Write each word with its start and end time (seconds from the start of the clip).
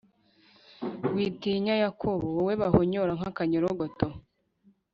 Witinya 1.13 1.75
Yakobo, 1.83 2.23
wowe 2.35 2.53
bahonyora 2.61 3.11
nk’akanyorogoto, 3.19 4.07